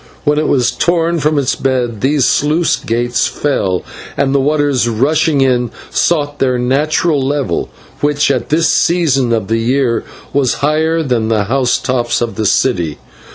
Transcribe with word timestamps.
When 0.23 0.39
it 0.39 0.47
was 0.47 0.71
torn 0.71 1.19
from 1.19 1.37
its 1.37 1.53
bed 1.55 2.01
these 2.01 2.25
sluice 2.25 2.75
gates 2.75 3.31
were 3.43 3.51
opened, 3.53 3.83
and 4.17 4.33
the 4.33 4.39
waters, 4.39 4.89
rushing 4.89 5.41
in, 5.41 5.69
sought 5.91 6.39
their 6.39 6.57
natural 6.57 7.21
level, 7.21 7.69
which 7.99 8.31
at 8.31 8.49
this 8.49 8.67
season 8.67 9.31
of 9.31 9.47
the 9.47 9.59
year 9.59 10.03
was 10.33 10.55
higher 10.65 11.03
than 11.03 11.27
the 11.27 11.43
housetops 11.43 12.19
of 12.19 12.33
the 12.33 12.47
city. 12.47 12.97